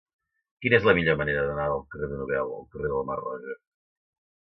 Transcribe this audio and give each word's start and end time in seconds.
Quina 0.65 0.77
és 0.77 0.87
la 0.89 0.95
millor 0.99 1.19
manera 1.19 1.45
d'anar 1.51 1.69
del 1.73 1.85
carrer 1.93 2.11
de 2.15 2.19
Nobel 2.25 2.53
al 2.59 2.69
carrer 2.75 2.93
de 2.93 2.99
la 2.99 3.07
Mar 3.13 3.23
Roja? 3.25 3.59